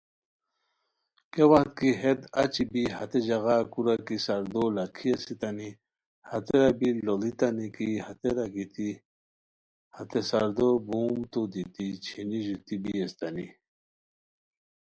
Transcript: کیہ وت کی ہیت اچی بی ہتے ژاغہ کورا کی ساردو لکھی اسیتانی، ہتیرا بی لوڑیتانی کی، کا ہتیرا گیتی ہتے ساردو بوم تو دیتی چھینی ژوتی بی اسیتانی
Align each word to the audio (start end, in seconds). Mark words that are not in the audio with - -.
کیہ 1.33 1.47
وت 1.51 1.69
کی 1.77 1.89
ہیت 2.01 2.19
اچی 2.41 2.63
بی 2.71 2.83
ہتے 2.97 3.19
ژاغہ 3.27 3.57
کورا 3.71 3.95
کی 4.07 4.17
ساردو 4.25 4.63
لکھی 4.77 5.07
اسیتانی، 5.13 5.69
ہتیرا 6.29 6.69
بی 6.77 6.87
لوڑیتانی 7.05 7.67
کی، 7.75 7.89
کا 7.97 8.01
ہتیرا 8.07 8.45
گیتی 8.53 8.87
ہتے 9.95 10.19
ساردو 10.29 10.69
بوم 10.87 11.17
تو 11.31 11.39
دیتی 11.53 11.87
چھینی 12.05 12.39
ژوتی 12.45 12.75
بی 12.83 12.91
اسیتانی 13.03 13.47